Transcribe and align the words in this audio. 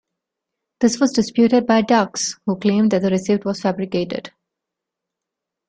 This 0.79 0.99
was 0.99 1.11
disputed 1.13 1.67
by 1.67 1.81
Dux, 1.83 2.33
who 2.47 2.55
claimed 2.55 2.89
that 2.89 3.03
the 3.03 3.11
receipt 3.11 3.45
was 3.45 3.61
fabricated. 3.61 4.31